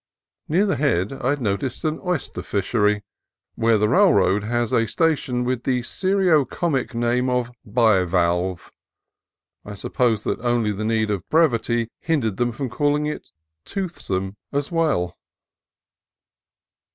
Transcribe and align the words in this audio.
Near 0.47 0.65
the 0.65 0.77
head 0.77 1.13
I 1.13 1.35
noticed 1.35 1.85
an 1.85 1.99
oyster 2.03 2.41
fishery, 2.41 3.03
where 3.53 3.77
the 3.77 3.87
railroad 3.87 4.43
has 4.43 4.73
a 4.73 4.87
station 4.87 5.43
with 5.43 5.63
the 5.63 5.83
serio 5.83 6.43
comic 6.43 6.95
name 6.95 7.29
of 7.29 7.51
Bivalve. 7.65 8.71
I 9.63 9.75
suppose 9.75 10.23
that 10.23 10.39
only 10.39 10.71
the 10.71 10.85
need 10.85 11.11
of 11.11 11.29
brevity 11.29 11.87
hindered 11.99 12.37
them 12.37 12.51
from 12.51 12.67
calling 12.67 13.05
it 13.05 13.27
Toothsome, 13.63 14.37
as 14.51 14.69
256 14.69 14.69
CALIFORNIA 14.69 14.69
COAST 14.69 14.69
TRAILS 14.69 14.71
well. 14.71 15.17